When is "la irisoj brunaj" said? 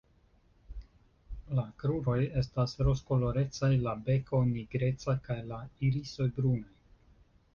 5.51-6.75